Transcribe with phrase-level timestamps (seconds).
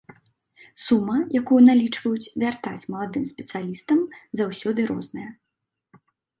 [0.85, 3.99] Сума, якую налічваюць вяртаць маладым спецыялістам,
[4.43, 5.31] заўсёды розная.